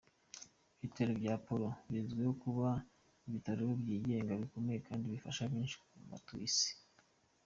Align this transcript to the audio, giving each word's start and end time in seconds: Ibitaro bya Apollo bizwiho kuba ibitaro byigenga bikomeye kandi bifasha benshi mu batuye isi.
Ibitaro 0.77 1.11
bya 1.19 1.33
Apollo 1.39 1.69
bizwiho 1.91 2.33
kuba 2.43 2.67
ibitaro 3.27 3.65
byigenga 3.81 4.33
bikomeye 4.41 4.79
kandi 4.87 5.11
bifasha 5.13 5.43
benshi 5.51 5.75
mu 5.97 6.03
batuye 6.11 6.45
isi. 6.49 6.71